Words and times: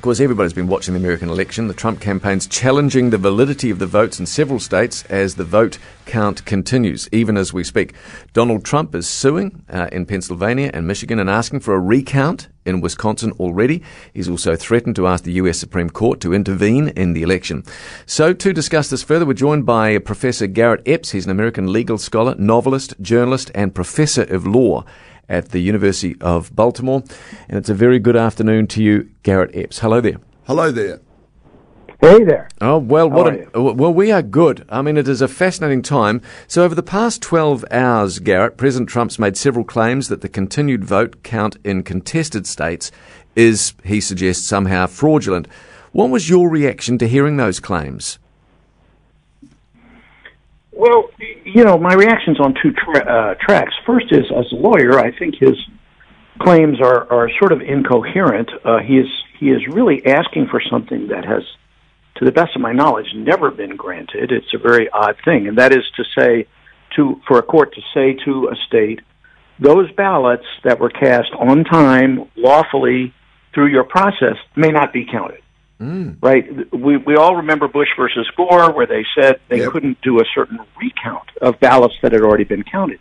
Of 0.00 0.04
course, 0.04 0.20
everybody's 0.20 0.54
been 0.54 0.66
watching 0.66 0.94
the 0.94 1.00
American 1.00 1.28
election. 1.28 1.68
The 1.68 1.74
Trump 1.74 2.00
campaign's 2.00 2.46
challenging 2.46 3.10
the 3.10 3.18
validity 3.18 3.68
of 3.68 3.78
the 3.78 3.86
votes 3.86 4.18
in 4.18 4.24
several 4.24 4.58
states 4.58 5.04
as 5.10 5.34
the 5.34 5.44
vote 5.44 5.76
count 6.06 6.42
continues, 6.46 7.06
even 7.12 7.36
as 7.36 7.52
we 7.52 7.64
speak. 7.64 7.92
Donald 8.32 8.64
Trump 8.64 8.94
is 8.94 9.06
suing 9.06 9.62
uh, 9.68 9.88
in 9.92 10.06
Pennsylvania 10.06 10.70
and 10.72 10.86
Michigan 10.86 11.18
and 11.18 11.28
asking 11.28 11.60
for 11.60 11.74
a 11.74 11.78
recount 11.78 12.48
in 12.64 12.80
Wisconsin 12.80 13.32
already. 13.32 13.82
He's 14.14 14.26
also 14.26 14.56
threatened 14.56 14.96
to 14.96 15.06
ask 15.06 15.24
the 15.24 15.32
US 15.32 15.58
Supreme 15.58 15.90
Court 15.90 16.18
to 16.20 16.32
intervene 16.32 16.88
in 16.96 17.12
the 17.12 17.22
election. 17.22 17.62
So, 18.06 18.32
to 18.32 18.54
discuss 18.54 18.88
this 18.88 19.02
further, 19.02 19.26
we're 19.26 19.34
joined 19.34 19.66
by 19.66 19.98
Professor 19.98 20.46
Garrett 20.46 20.88
Epps. 20.88 21.10
He's 21.10 21.26
an 21.26 21.30
American 21.30 21.70
legal 21.70 21.98
scholar, 21.98 22.34
novelist, 22.38 22.94
journalist, 23.02 23.50
and 23.54 23.74
professor 23.74 24.22
of 24.22 24.46
law 24.46 24.86
at 25.30 25.48
the 25.48 25.60
University 25.60 26.16
of 26.20 26.54
Baltimore. 26.54 27.02
And 27.48 27.56
it's 27.56 27.70
a 27.70 27.74
very 27.74 27.98
good 27.98 28.16
afternoon 28.16 28.66
to 28.66 28.82
you, 28.82 29.08
Garrett 29.22 29.54
Epps. 29.54 29.78
Hello 29.78 30.02
there. 30.02 30.18
Hello 30.46 30.70
there. 30.70 31.00
Hey 32.00 32.24
there. 32.24 32.48
Oh 32.62 32.78
well, 32.78 33.10
what 33.10 33.26
a, 33.54 33.60
well 33.60 33.92
we 33.92 34.10
are 34.10 34.22
good. 34.22 34.64
I 34.70 34.80
mean, 34.80 34.96
it 34.96 35.06
is 35.06 35.20
a 35.20 35.28
fascinating 35.28 35.82
time. 35.82 36.22
So 36.48 36.64
over 36.64 36.74
the 36.74 36.82
past 36.82 37.20
twelve 37.20 37.62
hours, 37.70 38.18
Garrett, 38.20 38.56
President 38.56 38.88
Trump's 38.88 39.18
made 39.18 39.36
several 39.36 39.66
claims 39.66 40.08
that 40.08 40.22
the 40.22 40.28
continued 40.28 40.82
vote 40.82 41.22
count 41.22 41.58
in 41.62 41.82
contested 41.82 42.46
states 42.46 42.90
is, 43.36 43.74
he 43.84 44.00
suggests, 44.00 44.48
somehow 44.48 44.86
fraudulent. 44.86 45.46
What 45.92 46.08
was 46.08 46.30
your 46.30 46.48
reaction 46.48 46.96
to 46.98 47.06
hearing 47.06 47.36
those 47.36 47.60
claims? 47.60 48.18
Well, 50.80 51.10
you 51.44 51.62
know, 51.62 51.76
my 51.76 51.92
reaction's 51.92 52.40
on 52.40 52.54
two 52.54 52.72
tra- 52.72 53.04
uh, 53.04 53.34
tracks. 53.34 53.74
First 53.84 54.06
is, 54.12 54.24
as 54.34 54.50
a 54.50 54.54
lawyer, 54.54 54.98
I 54.98 55.14
think 55.14 55.34
his 55.38 55.54
claims 56.38 56.80
are, 56.80 57.06
are 57.12 57.28
sort 57.38 57.52
of 57.52 57.60
incoherent. 57.60 58.50
Uh, 58.64 58.78
he 58.78 58.96
is 58.96 59.08
he 59.38 59.50
is 59.50 59.60
really 59.68 60.06
asking 60.06 60.46
for 60.50 60.58
something 60.70 61.08
that 61.08 61.26
has, 61.26 61.42
to 62.16 62.24
the 62.24 62.32
best 62.32 62.56
of 62.56 62.62
my 62.62 62.72
knowledge, 62.72 63.08
never 63.14 63.50
been 63.50 63.76
granted. 63.76 64.32
It's 64.32 64.54
a 64.54 64.58
very 64.58 64.88
odd 64.88 65.16
thing, 65.22 65.48
and 65.48 65.58
that 65.58 65.72
is 65.72 65.84
to 65.96 66.04
say, 66.18 66.46
to 66.96 67.20
for 67.28 67.38
a 67.38 67.42
court 67.42 67.74
to 67.74 67.82
say 67.92 68.14
to 68.24 68.48
a 68.48 68.56
state, 68.66 69.00
those 69.58 69.92
ballots 69.92 70.46
that 70.64 70.80
were 70.80 70.88
cast 70.88 71.30
on 71.38 71.64
time, 71.64 72.30
lawfully 72.36 73.12
through 73.52 73.66
your 73.66 73.84
process, 73.84 74.36
may 74.56 74.70
not 74.70 74.94
be 74.94 75.04
counted. 75.04 75.42
Mm. 75.80 76.18
Right? 76.20 76.44
We 76.72 76.98
we 76.98 77.16
all 77.16 77.36
remember 77.36 77.66
Bush 77.66 77.88
versus 77.96 78.30
Gore, 78.36 78.70
where 78.72 78.86
they 78.86 79.04
said 79.18 79.40
they 79.48 79.60
yep. 79.60 79.72
couldn't 79.72 80.00
do 80.02 80.20
a 80.20 80.24
certain 80.34 80.58
recount 80.78 81.28
of 81.40 81.58
ballots 81.58 81.94
that 82.02 82.12
had 82.12 82.20
already 82.20 82.44
been 82.44 82.64
counted. 82.64 83.00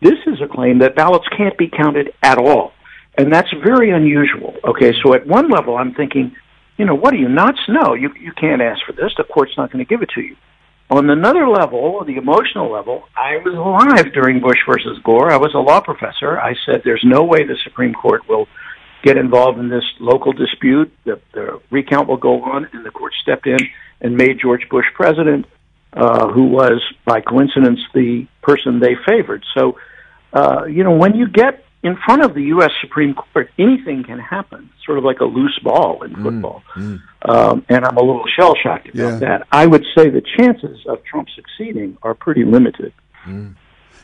This 0.00 0.18
is 0.26 0.40
a 0.40 0.48
claim 0.48 0.78
that 0.78 0.96
ballots 0.96 1.26
can't 1.36 1.56
be 1.58 1.68
counted 1.68 2.14
at 2.22 2.38
all, 2.38 2.72
and 3.18 3.32
that's 3.32 3.52
very 3.62 3.90
unusual. 3.90 4.54
Okay, 4.64 4.94
so 5.02 5.12
at 5.12 5.26
one 5.26 5.50
level, 5.50 5.76
I'm 5.76 5.92
thinking, 5.92 6.34
you 6.78 6.86
know, 6.86 6.94
what 6.94 7.12
are 7.12 7.18
you 7.18 7.28
nuts? 7.28 7.60
No, 7.68 7.92
you 7.92 8.10
you 8.18 8.32
can't 8.32 8.62
ask 8.62 8.80
for 8.86 8.92
this. 8.92 9.12
The 9.18 9.24
court's 9.24 9.56
not 9.58 9.70
going 9.70 9.84
to 9.84 9.88
give 9.88 10.00
it 10.00 10.08
to 10.14 10.22
you. 10.22 10.36
On 10.90 11.10
another 11.10 11.46
level, 11.48 12.04
the 12.04 12.16
emotional 12.16 12.70
level, 12.70 13.04
I 13.16 13.36
was 13.38 13.54
alive 13.54 14.12
during 14.14 14.40
Bush 14.40 14.58
versus 14.66 14.98
Gore. 15.02 15.30
I 15.30 15.36
was 15.36 15.52
a 15.54 15.58
law 15.58 15.80
professor. 15.80 16.40
I 16.40 16.54
said, 16.64 16.82
"There's 16.84 17.04
no 17.04 17.22
way 17.22 17.44
the 17.44 17.56
Supreme 17.64 17.92
Court 17.92 18.26
will." 18.28 18.48
Get 19.04 19.18
involved 19.18 19.58
in 19.58 19.68
this 19.68 19.84
local 20.00 20.32
dispute. 20.32 20.92
The, 21.04 21.20
the 21.32 21.60
recount 21.70 22.08
will 22.08 22.16
go 22.16 22.42
on, 22.42 22.66
and 22.72 22.84
the 22.84 22.90
court 22.90 23.12
stepped 23.22 23.46
in 23.46 23.58
and 24.00 24.16
made 24.16 24.40
George 24.40 24.66
Bush 24.70 24.86
president, 24.94 25.46
uh, 25.92 26.28
who 26.32 26.46
was, 26.46 26.82
by 27.04 27.20
coincidence, 27.20 27.80
the 27.92 28.26
person 28.42 28.80
they 28.80 28.96
favored. 29.06 29.44
So, 29.56 29.78
uh, 30.32 30.64
you 30.64 30.82
know, 30.82 30.92
when 30.92 31.14
you 31.14 31.28
get 31.28 31.64
in 31.82 31.96
front 32.04 32.24
of 32.24 32.34
the 32.34 32.44
U.S. 32.44 32.70
Supreme 32.80 33.14
Court, 33.14 33.50
anything 33.58 34.04
can 34.04 34.18
happen, 34.18 34.70
sort 34.86 34.96
of 34.96 35.04
like 35.04 35.20
a 35.20 35.26
loose 35.26 35.58
ball 35.62 36.02
in 36.02 36.12
mm, 36.14 36.22
football. 36.22 36.62
Mm, 36.74 36.98
mm. 36.98 37.28
Um, 37.28 37.66
and 37.68 37.84
I'm 37.84 37.98
a 37.98 38.02
little 38.02 38.24
shell 38.26 38.54
shocked 38.60 38.88
about 38.88 39.12
yeah. 39.12 39.18
that. 39.18 39.46
I 39.52 39.66
would 39.66 39.84
say 39.96 40.08
the 40.08 40.22
chances 40.38 40.78
of 40.86 41.04
Trump 41.04 41.28
succeeding 41.36 41.98
are 42.02 42.14
pretty 42.14 42.44
limited. 42.44 42.94
Mm. 43.26 43.54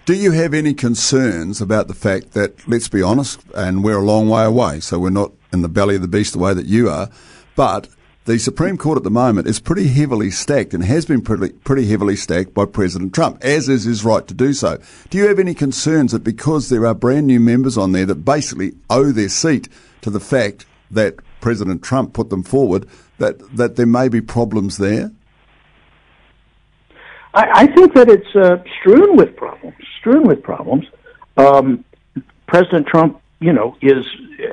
Do 0.06 0.14
you 0.14 0.32
have 0.32 0.54
any 0.54 0.72
concerns 0.72 1.60
about 1.60 1.86
the 1.86 1.94
fact 1.94 2.32
that, 2.32 2.66
let's 2.66 2.88
be 2.88 3.02
honest, 3.02 3.42
and 3.54 3.84
we're 3.84 3.98
a 3.98 4.04
long 4.04 4.28
way 4.28 4.44
away, 4.44 4.80
so 4.80 4.98
we're 4.98 5.10
not 5.10 5.32
in 5.52 5.62
the 5.62 5.68
belly 5.68 5.96
of 5.96 6.02
the 6.02 6.08
beast 6.08 6.32
the 6.32 6.38
way 6.38 6.54
that 6.54 6.66
you 6.66 6.88
are, 6.88 7.10
but 7.54 7.86
the 8.24 8.38
Supreme 8.38 8.78
Court 8.78 8.96
at 8.96 9.04
the 9.04 9.10
moment 9.10 9.46
is 9.46 9.60
pretty 9.60 9.88
heavily 9.88 10.30
stacked 10.30 10.72
and 10.72 10.84
has 10.84 11.04
been 11.04 11.20
pretty, 11.20 11.50
pretty 11.50 11.86
heavily 11.86 12.16
stacked 12.16 12.54
by 12.54 12.64
President 12.64 13.14
Trump, 13.14 13.44
as 13.44 13.68
is 13.68 13.84
his 13.84 14.04
right 14.04 14.26
to 14.26 14.34
do 14.34 14.54
so. 14.54 14.78
Do 15.10 15.18
you 15.18 15.28
have 15.28 15.38
any 15.38 15.54
concerns 15.54 16.12
that 16.12 16.24
because 16.24 16.70
there 16.70 16.86
are 16.86 16.94
brand 16.94 17.26
new 17.26 17.40
members 17.40 17.76
on 17.76 17.92
there 17.92 18.06
that 18.06 18.24
basically 18.24 18.72
owe 18.88 19.12
their 19.12 19.28
seat 19.28 19.68
to 20.00 20.10
the 20.10 20.20
fact 20.20 20.64
that 20.90 21.16
President 21.40 21.82
Trump 21.82 22.14
put 22.14 22.30
them 22.30 22.42
forward, 22.42 22.86
that, 23.18 23.38
that 23.56 23.76
there 23.76 23.86
may 23.86 24.08
be 24.08 24.20
problems 24.20 24.78
there? 24.78 25.10
I, 27.32 27.66
think 27.68 27.94
that 27.94 28.08
it's 28.08 28.34
uh, 28.34 28.62
strewn 28.80 29.16
with 29.16 29.36
problems. 29.36 29.76
Strewn 30.00 30.26
with 30.26 30.42
problems. 30.42 30.86
Um, 31.36 31.84
President 32.46 32.86
Trump, 32.86 33.20
you 33.38 33.52
know, 33.52 33.76
is 33.80 34.04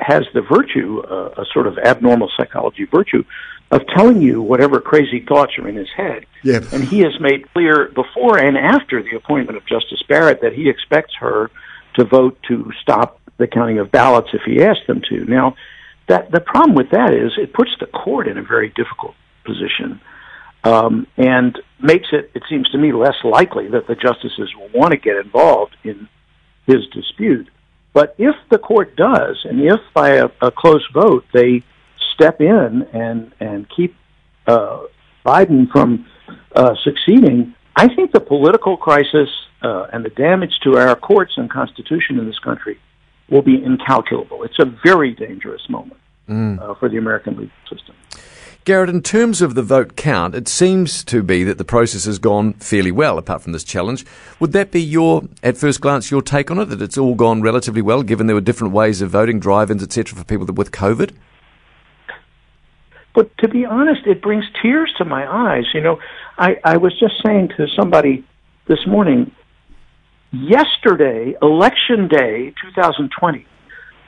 has 0.01 0.23
the 0.33 0.41
virtue, 0.41 1.01
uh, 1.01 1.41
a 1.41 1.45
sort 1.53 1.67
of 1.67 1.77
abnormal 1.79 2.29
psychology 2.37 2.85
virtue, 2.85 3.23
of 3.71 3.81
telling 3.95 4.21
you 4.21 4.41
whatever 4.41 4.79
crazy 4.79 5.25
thoughts 5.27 5.57
are 5.57 5.67
in 5.67 5.75
his 5.75 5.89
head. 5.95 6.25
Yeah. 6.43 6.61
And 6.71 6.83
he 6.83 6.99
has 6.99 7.19
made 7.19 7.51
clear 7.53 7.89
before 7.89 8.37
and 8.37 8.57
after 8.57 9.01
the 9.01 9.15
appointment 9.15 9.57
of 9.57 9.65
Justice 9.65 10.01
Barrett 10.07 10.41
that 10.41 10.53
he 10.53 10.69
expects 10.69 11.13
her 11.19 11.51
to 11.95 12.05
vote 12.05 12.37
to 12.47 12.71
stop 12.81 13.19
the 13.37 13.47
counting 13.47 13.79
of 13.79 13.91
ballots 13.91 14.29
if 14.33 14.41
he 14.45 14.63
asks 14.63 14.85
them 14.87 15.01
to. 15.09 15.25
Now, 15.25 15.55
that 16.07 16.31
the 16.31 16.39
problem 16.39 16.75
with 16.75 16.91
that 16.91 17.13
is 17.13 17.33
it 17.37 17.53
puts 17.53 17.71
the 17.79 17.87
court 17.87 18.27
in 18.27 18.37
a 18.37 18.43
very 18.43 18.69
difficult 18.69 19.15
position 19.43 19.99
um, 20.63 21.07
and 21.17 21.57
makes 21.81 22.07
it, 22.11 22.31
it 22.33 22.43
seems 22.49 22.69
to 22.69 22.77
me, 22.77 22.91
less 22.91 23.15
likely 23.23 23.67
that 23.69 23.87
the 23.87 23.95
justices 23.95 24.49
will 24.55 24.69
want 24.73 24.91
to 24.91 24.97
get 24.97 25.15
involved 25.17 25.75
in 25.83 26.07
his 26.65 26.85
dispute. 26.93 27.49
But 27.93 28.15
if 28.17 28.35
the 28.51 28.59
court 28.59 28.95
does, 28.95 29.37
and 29.43 29.59
if 29.61 29.79
by 29.93 30.15
a, 30.15 30.29
a 30.41 30.51
close 30.51 30.85
vote 30.93 31.25
they 31.33 31.63
step 32.13 32.41
in 32.41 32.87
and 32.93 33.31
and 33.39 33.67
keep 33.75 33.95
uh, 34.45 34.83
Biden 35.25 35.69
from 35.71 36.05
uh, 36.55 36.75
succeeding, 36.83 37.55
I 37.75 37.87
think 37.93 38.11
the 38.11 38.19
political 38.19 38.77
crisis 38.77 39.29
uh, 39.61 39.87
and 39.93 40.03
the 40.03 40.09
damage 40.09 40.59
to 40.63 40.77
our 40.77 40.95
courts 40.95 41.33
and 41.37 41.49
constitution 41.49 42.19
in 42.19 42.25
this 42.25 42.39
country 42.39 42.79
will 43.29 43.41
be 43.41 43.63
incalculable. 43.63 44.43
It's 44.43 44.59
a 44.59 44.65
very 44.83 45.13
dangerous 45.13 45.61
moment 45.69 45.99
mm. 46.29 46.61
uh, 46.61 46.75
for 46.75 46.89
the 46.89 46.97
American 46.97 47.33
legal 47.33 47.55
system. 47.69 47.86
Garrett, 48.67 48.89
in 48.89 49.01
terms 49.01 49.41
of 49.41 49.55
the 49.55 49.63
vote 49.63 49.95
count, 49.95 50.35
it 50.35 50.49
seems 50.49 51.01
to 51.05 51.23
be 51.23 51.45
that 51.45 51.57
the 51.57 51.63
process 51.63 52.03
has 52.03 52.19
gone 52.19 52.51
fairly 52.55 52.91
well, 52.91 53.17
apart 53.17 53.41
from 53.41 53.53
this 53.53 53.63
challenge. 53.63 54.05
Would 54.41 54.51
that 54.51 54.71
be 54.71 54.81
your, 54.81 55.23
at 55.41 55.55
first 55.55 55.79
glance, 55.79 56.11
your 56.11 56.21
take 56.21 56.51
on 56.51 56.59
it, 56.59 56.65
that 56.65 56.81
it's 56.81 56.97
all 56.97 57.15
gone 57.15 57.41
relatively 57.41 57.81
well, 57.81 58.03
given 58.03 58.27
there 58.27 58.35
were 58.35 58.41
different 58.41 58.73
ways 58.73 59.01
of 59.01 59.09
voting, 59.09 59.39
drive-ins, 59.39 59.81
etc., 59.81 60.17
for 60.17 60.25
people 60.25 60.45
with 60.53 60.71
COVID? 60.71 61.13
But 63.15 63.37
to 63.37 63.47
be 63.47 63.63
honest, 63.63 64.05
it 64.05 64.21
brings 64.21 64.43
tears 64.61 64.93
to 64.97 65.05
my 65.05 65.25
eyes. 65.25 65.63
You 65.73 65.79
know, 65.79 65.99
I, 66.37 66.57
I 66.65 66.75
was 66.75 66.91
just 66.99 67.13
saying 67.25 67.51
to 67.55 67.67
somebody 67.73 68.25
this 68.67 68.85
morning, 68.85 69.31
yesterday, 70.33 71.37
election 71.41 72.09
day 72.09 72.53
2020, 72.61 73.45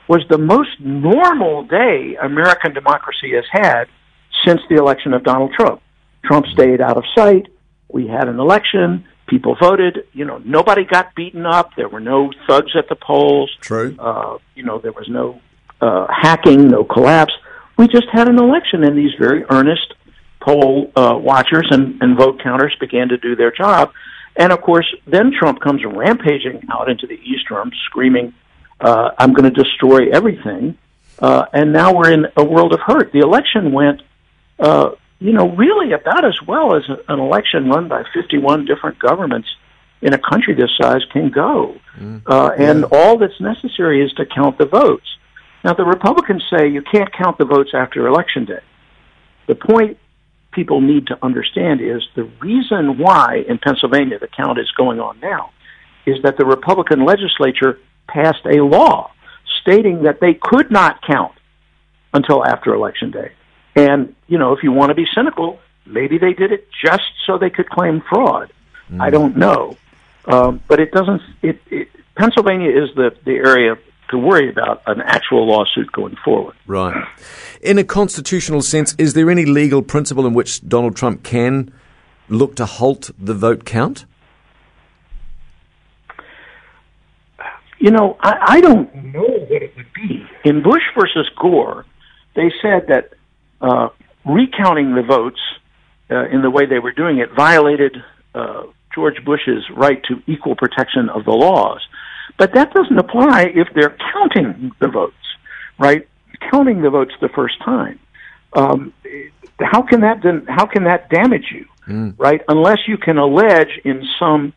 was 0.06 0.20
the 0.28 0.36
most 0.36 0.78
normal 0.80 1.62
day 1.62 2.18
American 2.20 2.74
democracy 2.74 3.32
has 3.32 3.46
had 3.50 3.88
since 4.46 4.60
the 4.68 4.76
election 4.76 5.12
of 5.14 5.24
Donald 5.24 5.52
Trump. 5.52 5.80
Trump 6.24 6.46
stayed 6.46 6.80
out 6.80 6.96
of 6.96 7.04
sight. 7.14 7.46
We 7.88 8.06
had 8.06 8.28
an 8.28 8.38
election. 8.38 9.06
People 9.26 9.56
voted. 9.60 10.06
You 10.12 10.24
know, 10.24 10.38
nobody 10.38 10.84
got 10.84 11.14
beaten 11.14 11.46
up. 11.46 11.70
There 11.76 11.88
were 11.88 12.00
no 12.00 12.30
thugs 12.46 12.72
at 12.76 12.88
the 12.88 12.96
polls. 12.96 13.50
True. 13.60 13.96
Uh, 13.98 14.38
you 14.54 14.64
know, 14.64 14.78
there 14.78 14.92
was 14.92 15.08
no 15.08 15.40
uh, 15.80 16.06
hacking, 16.10 16.68
no 16.68 16.84
collapse. 16.84 17.32
We 17.76 17.88
just 17.88 18.08
had 18.12 18.28
an 18.28 18.38
election, 18.38 18.84
and 18.84 18.96
these 18.96 19.12
very 19.18 19.44
earnest 19.48 19.94
poll 20.40 20.90
uh, 20.96 21.18
watchers 21.20 21.68
and, 21.70 22.00
and 22.02 22.16
vote 22.16 22.42
counters 22.42 22.74
began 22.80 23.08
to 23.08 23.16
do 23.16 23.36
their 23.36 23.50
job. 23.50 23.92
And 24.36 24.52
of 24.52 24.60
course, 24.60 24.86
then 25.06 25.32
Trump 25.38 25.60
comes 25.60 25.82
rampaging 25.84 26.62
out 26.72 26.88
into 26.88 27.06
the 27.06 27.14
East 27.14 27.50
Room, 27.50 27.70
screaming, 27.86 28.34
uh, 28.80 29.10
"I'm 29.18 29.32
going 29.32 29.52
to 29.52 29.62
destroy 29.62 30.10
everything." 30.10 30.76
Uh, 31.18 31.44
and 31.52 31.72
now 31.72 31.94
we're 31.94 32.12
in 32.12 32.26
a 32.36 32.44
world 32.44 32.72
of 32.72 32.80
hurt. 32.80 33.12
The 33.12 33.18
election 33.18 33.72
went 33.72 34.02
uh, 34.60 34.90
you 35.18 35.32
know, 35.32 35.50
really 35.50 35.92
about 35.92 36.24
as 36.24 36.40
well 36.46 36.74
as 36.74 36.82
an 37.08 37.18
election 37.18 37.68
run 37.68 37.88
by 37.88 38.04
51 38.14 38.64
different 38.64 38.98
governments 38.98 39.48
in 40.02 40.14
a 40.14 40.18
country 40.18 40.54
this 40.54 40.70
size 40.80 41.02
can 41.12 41.30
go. 41.30 41.76
Mm. 41.98 42.22
Uh, 42.26 42.50
and 42.56 42.80
yeah. 42.80 42.98
all 42.98 43.18
that's 43.18 43.38
necessary 43.40 44.02
is 44.02 44.12
to 44.14 44.24
count 44.24 44.58
the 44.58 44.66
votes. 44.66 45.06
Now, 45.62 45.74
the 45.74 45.84
Republicans 45.84 46.42
say 46.50 46.68
you 46.68 46.82
can't 46.82 47.12
count 47.12 47.36
the 47.36 47.44
votes 47.44 47.70
after 47.74 48.06
Election 48.06 48.46
Day. 48.46 48.62
The 49.46 49.54
point 49.54 49.98
people 50.52 50.80
need 50.80 51.06
to 51.08 51.18
understand 51.22 51.80
is 51.80 52.02
the 52.14 52.24
reason 52.40 52.98
why 52.98 53.44
in 53.46 53.58
Pennsylvania 53.58 54.18
the 54.18 54.28
count 54.28 54.58
is 54.58 54.70
going 54.72 55.00
on 55.00 55.20
now 55.20 55.50
is 56.06 56.22
that 56.22 56.38
the 56.38 56.46
Republican 56.46 57.04
legislature 57.04 57.78
passed 58.08 58.44
a 58.46 58.62
law 58.64 59.12
stating 59.60 60.04
that 60.04 60.20
they 60.20 60.34
could 60.34 60.70
not 60.70 61.02
count 61.06 61.34
until 62.14 62.44
after 62.44 62.74
Election 62.74 63.10
Day. 63.10 63.32
And, 63.76 64.14
you 64.26 64.38
know, 64.38 64.52
if 64.52 64.62
you 64.62 64.72
want 64.72 64.90
to 64.90 64.94
be 64.94 65.06
cynical, 65.14 65.58
maybe 65.86 66.18
they 66.18 66.32
did 66.32 66.52
it 66.52 66.68
just 66.84 67.10
so 67.26 67.38
they 67.38 67.50
could 67.50 67.68
claim 67.68 68.02
fraud. 68.08 68.52
Mm. 68.90 69.00
I 69.00 69.10
don't 69.10 69.36
know. 69.36 69.76
Um, 70.26 70.60
but 70.68 70.80
it 70.80 70.92
doesn't, 70.92 71.22
it, 71.42 71.60
it, 71.70 71.88
Pennsylvania 72.14 72.70
is 72.70 72.94
the, 72.94 73.14
the 73.24 73.36
area 73.36 73.76
to 74.10 74.18
worry 74.18 74.50
about 74.50 74.82
an 74.86 75.00
actual 75.00 75.46
lawsuit 75.46 75.90
going 75.92 76.16
forward. 76.24 76.56
Right. 76.66 77.06
In 77.62 77.78
a 77.78 77.84
constitutional 77.84 78.60
sense, 78.60 78.94
is 78.98 79.14
there 79.14 79.30
any 79.30 79.44
legal 79.44 79.82
principle 79.82 80.26
in 80.26 80.34
which 80.34 80.66
Donald 80.68 80.96
Trump 80.96 81.22
can 81.22 81.72
look 82.28 82.56
to 82.56 82.66
halt 82.66 83.10
the 83.18 83.34
vote 83.34 83.64
count? 83.64 84.04
You 87.78 87.90
know, 87.90 88.18
I, 88.20 88.56
I 88.56 88.60
don't 88.60 88.94
know 88.94 89.22
what 89.22 89.62
it 89.62 89.74
would 89.76 89.92
be. 89.94 90.26
In 90.44 90.62
Bush 90.62 90.82
versus 90.94 91.30
Gore, 91.40 91.86
they 92.34 92.52
said 92.60 92.88
that 92.88 93.14
uh, 93.60 93.88
recounting 94.24 94.94
the 94.94 95.02
votes 95.02 95.40
uh, 96.10 96.28
in 96.28 96.42
the 96.42 96.50
way 96.50 96.66
they 96.66 96.78
were 96.78 96.92
doing 96.92 97.18
it 97.18 97.30
violated 97.36 97.96
uh, 98.34 98.64
George 98.94 99.24
Bush's 99.24 99.64
right 99.76 100.02
to 100.04 100.22
equal 100.26 100.56
protection 100.56 101.08
of 101.08 101.24
the 101.24 101.32
laws. 101.32 101.80
But 102.38 102.54
that 102.54 102.72
doesn't 102.72 102.98
apply 102.98 103.52
if 103.54 103.68
they're 103.74 103.96
counting 104.12 104.72
the 104.80 104.88
votes, 104.88 105.14
right? 105.78 106.08
Counting 106.50 106.82
the 106.82 106.90
votes 106.90 107.12
the 107.20 107.28
first 107.28 107.60
time. 107.64 107.98
Um, 108.52 108.92
how 109.60 109.82
can 109.82 110.00
that 110.00 110.22
how 110.48 110.66
can 110.66 110.84
that 110.84 111.10
damage 111.10 111.52
you, 111.52 111.66
mm. 111.86 112.14
right? 112.18 112.40
Unless 112.48 112.88
you 112.88 112.96
can 112.96 113.18
allege 113.18 113.78
in 113.84 114.02
some 114.18 114.52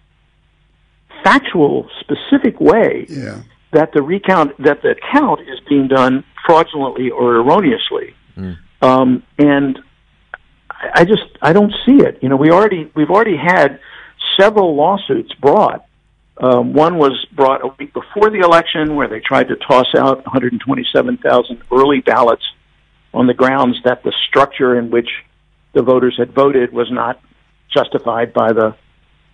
factual, 1.24 1.90
specific 2.00 2.60
way 2.60 3.06
yeah. 3.10 3.42
that 3.72 3.92
the 3.94 4.02
recount 4.02 4.58
that 4.64 4.82
the 4.82 4.96
count 5.12 5.42
is 5.42 5.60
being 5.68 5.88
done 5.88 6.24
fraudulently 6.46 7.10
or 7.10 7.36
erroneously. 7.36 8.16
Mm. 8.38 8.58
Um, 8.84 9.24
and 9.38 9.80
I 10.94 11.06
just 11.06 11.24
I 11.42 11.54
don't 11.54 11.74
see 11.86 12.04
it. 12.04 12.20
You 12.22 12.28
know, 12.30 12.36
we 12.36 12.52
already 12.52 12.92
we've 12.94 13.10
already 13.10 13.38
had 13.38 13.80
several 14.38 14.76
lawsuits 14.76 15.34
brought. 15.36 15.86
Um, 16.38 16.74
one 16.74 16.98
was 16.98 17.26
brought 17.32 17.64
a 17.64 17.68
week 17.80 17.94
before 17.94 18.30
the 18.30 18.40
election, 18.40 18.96
where 18.96 19.08
they 19.08 19.22
tried 19.22 19.48
to 19.50 19.56
toss 19.56 19.86
out 19.96 20.26
127,000 20.26 21.62
early 21.72 22.02
ballots 22.02 22.44
on 23.14 23.28
the 23.28 23.36
grounds 23.36 23.78
that 23.86 24.04
the 24.04 24.12
structure 24.28 24.78
in 24.78 24.90
which 24.90 25.10
the 25.74 25.84
voters 25.84 26.16
had 26.18 26.34
voted 26.34 26.74
was 26.74 26.92
not 26.92 27.22
justified 27.72 28.34
by 28.34 28.52
the 28.52 28.76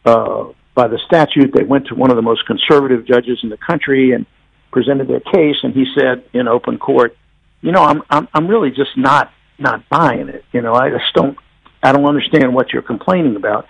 uh, 0.05 0.51
by 0.75 0.87
the 0.87 0.99
statute. 1.07 1.53
They 1.55 1.63
went 1.63 1.87
to 1.87 1.95
one 1.95 2.11
of 2.11 2.17
the 2.17 2.21
most 2.21 2.45
conservative 2.45 3.07
judges 3.07 3.39
in 3.41 3.49
the 3.49 3.57
country 3.57 4.11
and 4.11 4.27
presented 4.71 5.07
their 5.07 5.21
case, 5.21 5.55
and 5.63 5.73
he 5.73 5.85
said 5.97 6.23
in 6.33 6.47
open 6.47 6.77
court, 6.77 7.17
"You 7.61 7.71
know, 7.71 7.83
I'm 7.83 8.03
I'm, 8.11 8.27
I'm 8.33 8.47
really 8.47 8.69
just 8.69 8.95
not 8.95 9.31
not 9.59 9.87
buying 9.89 10.29
it. 10.29 10.43
You 10.51 10.61
know, 10.61 10.73
I 10.73 10.89
just 10.89 11.13
don't 11.13 11.37
I 11.81 11.91
don't 11.91 12.05
understand 12.05 12.53
what 12.53 12.73
you're 12.73 12.81
complaining 12.81 13.35
about." 13.35 13.67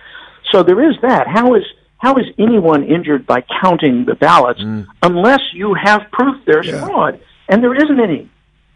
So 0.51 0.63
there 0.63 0.89
is 0.89 0.95
that. 1.01 1.27
How 1.27 1.55
is 1.55 1.63
how 1.97 2.15
is 2.15 2.25
anyone 2.37 2.83
injured 2.83 3.25
by 3.27 3.43
counting 3.61 4.05
the 4.05 4.15
ballots 4.15 4.61
mm. 4.61 4.87
unless 5.03 5.41
you 5.53 5.73
have 5.73 6.01
proof 6.11 6.43
there's 6.45 6.67
yeah. 6.67 6.85
fraud? 6.85 7.19
And 7.47 7.63
there 7.63 7.75
isn't 7.75 7.99
any. 7.99 8.29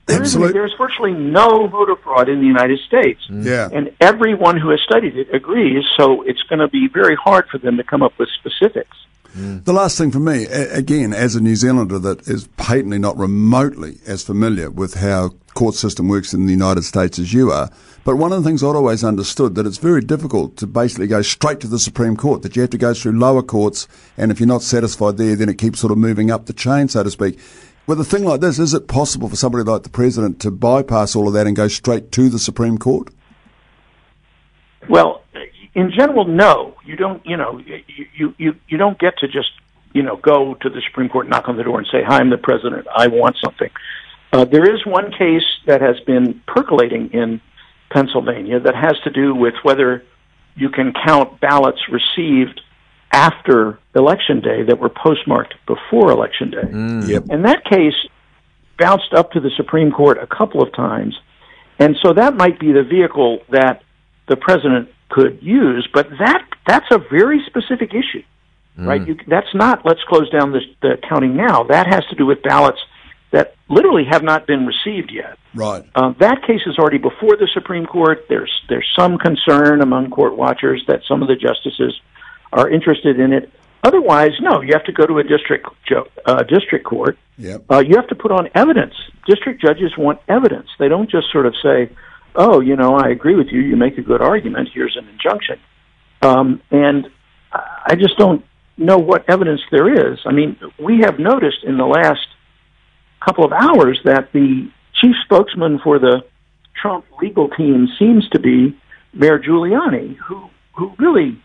There 0.06 0.19
Absolutely. 0.19 0.54
There's 0.54 0.74
virtually 0.77 1.13
no 1.13 1.68
voter 1.68 1.95
fraud 1.95 2.27
in 2.27 2.42
the 2.42 2.45
United 2.45 2.80
States. 2.88 3.21
Mm. 3.30 3.45
Yeah. 3.45 3.69
And 3.71 3.95
everyone 4.01 4.57
who 4.57 4.69
has 4.71 4.81
studied 4.81 5.16
it 5.16 5.33
agrees, 5.33 5.86
so 5.95 6.24
it's 6.24 6.44
going 6.44 6.59
to 6.59 6.68
be 6.68 6.89
very 6.89 7.16
hard 7.16 7.48
for 7.50 7.57
them 7.57 7.77
to 7.77 7.83
come 7.83 8.04
up 8.04 8.18
with 8.19 8.27
specifics. 8.39 8.98
The 9.35 9.74
last 9.74 9.97
thing 9.97 10.12
for 10.12 10.19
me, 10.19 10.45
again, 10.45 11.12
as 11.12 11.35
a 11.35 11.41
New 11.41 11.56
Zealander 11.56 11.97
that 11.97 12.27
is 12.27 12.47
patently 12.57 13.00
not 13.00 13.18
remotely 13.18 13.97
as 14.06 14.24
familiar 14.24 14.69
with 14.69 14.94
how 14.94 15.31
court 15.56 15.74
system 15.74 16.07
works 16.07 16.33
in 16.33 16.45
the 16.45 16.51
United 16.51 16.83
States 16.83 17.18
as 17.18 17.33
you 17.33 17.51
are, 17.51 17.71
but 18.03 18.18
one 18.18 18.31
of 18.31 18.44
the 18.44 18.47
things 18.47 18.63
I'd 18.63 18.75
always 18.75 19.03
understood 19.03 19.56
that 19.56 19.65
it's 19.65 19.77
very 19.77 20.01
difficult 20.01 20.57
to 20.57 20.68
basically 20.68 21.07
go 21.07 21.24
straight 21.24 21.59
to 21.62 21.68
the 21.68 21.80
Supreme 21.80 22.15
Court, 22.15 22.44
that 22.44 22.56
you 22.56 22.62
have 22.62 22.69
to 22.71 22.77
go 22.77 22.94
through 22.94 23.18
lower 23.18 23.41
courts, 23.41 23.88
and 24.18 24.31
if 24.31 24.39
you're 24.39 24.45
not 24.45 24.62
satisfied 24.62 25.18
there, 25.18 25.35
then 25.35 25.50
it 25.50 25.57
keeps 25.57 25.80
sort 25.80 25.91
of 25.91 25.97
moving 25.97 26.30
up 26.30 26.45
the 26.45 26.53
chain, 26.53 26.88
so 26.88 27.01
to 27.01 27.09
speak. 27.09 27.39
With 27.88 28.00
a 28.00 28.06
thing 28.06 28.25
like 28.25 28.39
this, 28.39 28.59
is 28.59 28.75
it 28.75 28.88
possible 28.88 29.30
for 29.30 29.35
somebody 29.35 29.63
like 29.63 29.81
the 29.81 29.89
president 29.89 30.39
to 30.41 30.51
bypass 30.51 31.15
all 31.15 31.27
of 31.27 31.33
that 31.33 31.47
and 31.47 31.56
go 31.56 31.68
straight 31.68 32.12
to 32.12 32.30
the 32.30 32.39
Supreme 32.39 32.77
Court? 32.77 33.09
Well, 34.88 35.22
in 35.75 35.91
general, 35.97 36.25
no. 36.25 36.75
You 36.85 36.95
don't. 36.95 37.25
You 37.25 37.37
know, 37.37 37.59
you 38.15 38.33
you 38.37 38.55
you 38.67 38.77
don't 38.77 38.99
get 38.99 39.17
to 39.19 39.27
just 39.27 39.49
you 39.93 40.03
know 40.03 40.17
go 40.17 40.55
to 40.61 40.69
the 40.69 40.81
Supreme 40.87 41.09
Court, 41.09 41.27
knock 41.27 41.49
on 41.49 41.57
the 41.57 41.63
door, 41.63 41.79
and 41.79 41.87
say, 41.91 42.03
"Hi, 42.05 42.19
I'm 42.19 42.29
the 42.29 42.37
president. 42.37 42.87
I 42.95 43.07
want 43.07 43.37
something." 43.43 43.69
Uh, 44.31 44.45
there 44.45 44.63
is 44.63 44.85
one 44.85 45.11
case 45.11 45.45
that 45.67 45.81
has 45.81 45.99
been 46.01 46.41
percolating 46.47 47.11
in 47.13 47.41
Pennsylvania 47.91 48.59
that 48.59 48.75
has 48.75 48.93
to 49.03 49.11
do 49.11 49.35
with 49.35 49.53
whether 49.63 50.03
you 50.55 50.69
can 50.69 50.93
count 51.05 51.39
ballots 51.39 51.79
received 51.89 52.61
after 53.11 53.79
election 53.95 54.41
day 54.41 54.63
that 54.63 54.79
were 54.79 54.89
postmarked 54.89 55.53
before 55.67 56.11
election 56.11 56.49
day. 56.49 56.63
Mm, 56.63 57.07
yep. 57.07 57.23
And 57.29 57.45
that 57.45 57.63
case 57.65 57.93
bounced 58.79 59.13
up 59.13 59.31
to 59.31 59.39
the 59.39 59.51
Supreme 59.55 59.91
Court 59.91 60.17
a 60.17 60.27
couple 60.27 60.63
of 60.63 60.73
times. 60.73 61.15
And 61.77 61.95
so 62.03 62.13
that 62.13 62.35
might 62.35 62.59
be 62.59 62.71
the 62.71 62.83
vehicle 62.83 63.39
that 63.51 63.83
the 64.27 64.35
president 64.35 64.89
could 65.09 65.39
use, 65.41 65.88
but 65.94 66.09
that 66.19 66.45
that's 66.67 66.88
a 66.91 66.97
very 66.97 67.41
specific 67.45 67.91
issue, 67.94 68.23
mm. 68.77 68.88
right? 68.88 69.07
You, 69.07 69.17
that's 69.27 69.53
not 69.53 69.85
let's 69.85 70.03
close 70.07 70.29
down 70.29 70.51
this, 70.51 70.63
the 70.81 70.97
counting 71.07 71.35
now. 71.35 71.63
That 71.63 71.88
has 71.88 72.05
to 72.07 72.15
do 72.15 72.25
with 72.25 72.41
ballots 72.44 72.79
that 73.31 73.55
literally 73.67 74.05
have 74.09 74.23
not 74.23 74.45
been 74.45 74.65
received 74.65 75.11
yet. 75.11 75.38
Right. 75.55 75.83
Uh, 75.95 76.13
that 76.19 76.44
case 76.45 76.61
is 76.67 76.77
already 76.77 77.00
before 77.00 77.35
the 77.35 77.50
Supreme 77.53 77.85
Court. 77.85 78.25
There's 78.29 78.51
there's 78.69 78.88
some 78.97 79.17
concern 79.17 79.81
among 79.81 80.09
court 80.11 80.38
watchers 80.38 80.83
that 80.88 81.01
some 81.07 81.21
of 81.21 81.27
the 81.27 81.35
justices 81.35 81.99
are 82.51 82.69
interested 82.69 83.19
in 83.19 83.33
it. 83.33 83.51
Otherwise, 83.83 84.31
no, 84.39 84.61
you 84.61 84.69
have 84.71 84.85
to 84.85 84.94
go 84.94 85.06
to 85.06 85.19
a 85.19 85.23
district 85.23 85.67
uh, 86.25 86.44
district 86.44 86.85
court. 86.85 87.17
Yep. 87.38 87.65
Uh, 87.69 87.79
you 87.79 87.95
have 87.95 88.07
to 88.07 88.15
put 88.15 88.31
on 88.31 88.49
evidence. 88.56 88.94
District 89.27 89.61
judges 89.61 89.91
want 89.97 90.19
evidence. 90.29 90.69
They 90.79 90.88
don't 90.88 91.09
just 91.09 91.31
sort 91.31 91.45
of 91.45 91.53
say, 91.61 91.89
"Oh, 92.35 92.59
you 92.59 92.75
know, 92.75 92.95
I 92.95 93.09
agree 93.09 93.35
with 93.35 93.47
you. 93.47 93.62
You 93.62 93.75
make 93.75 93.97
a 93.97 94.01
good 94.01 94.21
argument. 94.21 94.69
Here's 94.74 94.97
an 94.97 95.07
injunction." 95.09 95.59
Um, 96.21 96.62
and 96.71 97.07
I 97.51 97.95
just 97.95 98.18
don't 98.18 98.45
know 98.77 98.97
what 98.97 99.30
evidence 99.30 99.62
there 99.71 100.12
is. 100.12 100.19
I 100.25 100.31
mean, 100.31 100.57
we 100.80 101.00
have 101.00 101.19
noticed 101.19 101.63
in 101.63 101.77
the 101.77 101.85
last 101.85 102.25
couple 103.24 103.45
of 103.45 103.51
hours 103.51 104.00
that 104.06 104.31
the 104.33 104.69
chief 105.01 105.15
spokesman 105.25 105.80
for 105.83 106.00
the 106.00 106.24
Trump 106.81 107.06
legal 107.21 107.50
team 107.50 107.88
seems 108.00 108.27
to 108.30 108.39
be 108.39 108.77
Mayor 109.13 109.40
Giuliani, 109.40 110.18
who 110.18 110.49
who 110.75 110.94
really 110.97 111.40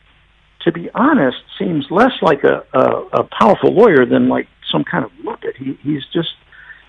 to 0.68 0.72
be 0.72 0.90
honest, 0.94 1.36
seems 1.58 1.86
less 1.90 2.12
like 2.20 2.44
a, 2.44 2.64
a, 2.72 3.20
a 3.20 3.24
powerful 3.24 3.72
lawyer 3.72 4.04
than 4.04 4.28
like 4.28 4.48
some 4.70 4.84
kind 4.84 5.04
of 5.04 5.10
muppet. 5.24 5.56
He, 5.56 5.78
he's 5.82 6.02
just, 6.12 6.30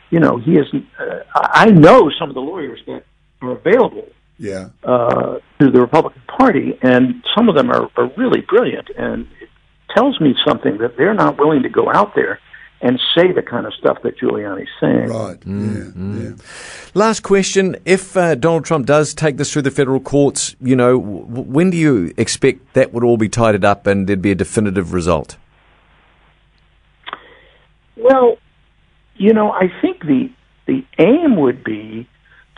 you 0.09 0.19
know, 0.19 0.37
he 0.37 0.57
isn't. 0.57 0.85
Uh, 0.99 1.19
I 1.33 1.67
know 1.67 2.11
some 2.19 2.29
of 2.29 2.35
the 2.35 2.41
lawyers 2.41 2.79
that 2.87 3.03
are 3.41 3.51
available. 3.51 4.07
Yeah. 4.37 4.69
Uh, 4.83 5.39
to 5.59 5.69
the 5.69 5.81
Republican 5.81 6.21
Party, 6.27 6.77
and 6.81 7.23
some 7.35 7.49
of 7.49 7.55
them 7.55 7.69
are, 7.69 7.89
are 7.97 8.11
really 8.15 8.41
brilliant, 8.41 8.89
and 8.97 9.27
it 9.41 9.49
tells 9.93 10.19
me 10.21 10.33
something 10.47 10.77
that 10.77 10.95
they're 10.97 11.13
not 11.13 11.37
willing 11.37 11.63
to 11.63 11.69
go 11.69 11.91
out 11.91 12.15
there 12.15 12.39
and 12.81 12.97
say 13.13 13.31
the 13.33 13.41
kind 13.41 13.65
of 13.65 13.73
stuff 13.73 13.97
that 14.03 14.17
Giuliani's 14.17 14.69
saying. 14.79 15.09
Right. 15.09 15.39
Mm, 15.41 15.75
yeah. 15.75 15.91
Mm. 15.91 16.23
yeah. 16.23 16.43
Last 16.93 17.21
question: 17.21 17.75
If 17.83 18.15
uh, 18.15 18.35
Donald 18.35 18.63
Trump 18.63 18.85
does 18.85 19.13
take 19.13 19.35
this 19.35 19.51
through 19.51 19.63
the 19.63 19.71
federal 19.71 19.99
courts, 19.99 20.55
you 20.61 20.75
know, 20.77 20.99
w- 20.99 21.25
when 21.25 21.69
do 21.69 21.77
you 21.77 22.13
expect 22.15 22.73
that 22.75 22.93
would 22.93 23.03
all 23.03 23.17
be 23.17 23.27
tidied 23.27 23.65
up 23.65 23.85
and 23.85 24.07
there'd 24.07 24.21
be 24.21 24.31
a 24.31 24.35
definitive 24.35 24.93
result? 24.93 25.35
Well, 27.97 28.37
you 29.15 29.33
know, 29.33 29.51
I 29.51 29.69
think 29.81 30.01
the 30.05 30.31
the 30.65 30.85
aim 30.97 31.35
would 31.35 31.63
be 31.63 32.07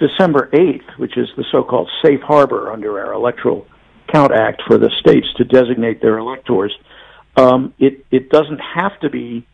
December 0.01 0.49
eighth, 0.51 0.97
which 0.97 1.15
is 1.15 1.29
the 1.37 1.45
so-called 1.51 1.89
safe 2.03 2.21
harbor 2.21 2.71
under 2.71 2.99
our 2.99 3.13
Electoral 3.13 3.67
Count 4.11 4.33
Act 4.33 4.63
for 4.67 4.77
the 4.79 4.89
states 4.99 5.27
to 5.37 5.43
designate 5.43 6.01
their 6.01 6.17
electors. 6.17 6.75
Um, 7.37 7.73
it 7.79 8.05
it 8.09 8.29
doesn't 8.29 8.59
have 8.59 8.99
to 9.01 9.09
be 9.09 9.45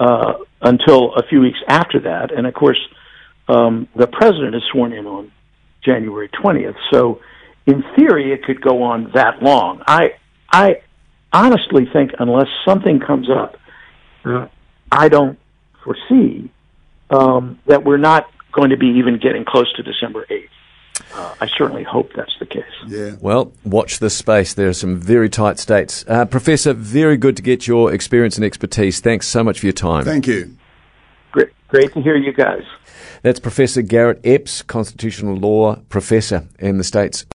uh, 0.00 0.34
until 0.60 1.14
a 1.14 1.22
few 1.28 1.40
weeks 1.40 1.58
after 1.68 2.00
that. 2.00 2.32
And 2.36 2.46
of 2.46 2.54
course, 2.54 2.80
um, 3.48 3.88
the 3.94 4.08
president 4.08 4.56
is 4.56 4.62
sworn 4.72 4.92
in 4.92 5.06
on 5.06 5.30
January 5.84 6.28
20th. 6.28 6.76
So, 6.92 7.20
in 7.66 7.84
theory, 7.96 8.32
it 8.32 8.42
could 8.44 8.60
go 8.60 8.82
on 8.82 9.12
that 9.14 9.40
long. 9.40 9.82
I 9.86 10.14
I 10.50 10.82
honestly 11.32 11.86
think 11.92 12.10
unless 12.18 12.48
something 12.66 12.98
comes 12.98 13.28
up, 13.30 13.56
I 14.90 15.08
don't 15.08 15.38
foresee 15.84 16.50
um, 17.10 17.60
that 17.66 17.84
we're 17.84 17.98
not 17.98 18.26
going 18.52 18.70
to 18.70 18.76
be 18.76 18.86
even 18.86 19.18
getting 19.18 19.44
close 19.44 19.72
to 19.74 19.82
December 19.82 20.26
8th. 20.30 20.48
Uh, 21.14 21.34
I 21.40 21.48
certainly 21.48 21.82
hope 21.82 22.12
that's 22.14 22.36
the 22.38 22.46
case. 22.46 22.62
Yeah. 22.86 23.16
Well, 23.20 23.52
watch 23.64 23.98
this 23.98 24.14
space. 24.14 24.54
There 24.54 24.68
are 24.68 24.74
some 24.74 24.98
very 24.98 25.28
tight 25.28 25.58
states. 25.58 26.04
Uh, 26.06 26.24
Professor, 26.24 26.72
very 26.72 27.16
good 27.16 27.36
to 27.36 27.42
get 27.42 27.66
your 27.66 27.92
experience 27.92 28.36
and 28.36 28.44
expertise. 28.44 29.00
Thanks 29.00 29.26
so 29.26 29.42
much 29.42 29.60
for 29.60 29.66
your 29.66 29.72
time. 29.72 30.04
Thank 30.04 30.26
you. 30.26 30.56
Great, 31.32 31.48
great 31.68 31.92
to 31.94 32.02
hear 32.02 32.16
you 32.16 32.32
guys. 32.32 32.62
That's 33.22 33.40
Professor 33.40 33.82
Garrett 33.82 34.20
Epps, 34.24 34.62
constitutional 34.62 35.36
law 35.36 35.76
professor 35.88 36.48
in 36.58 36.78
the 36.78 36.84
States. 36.84 37.24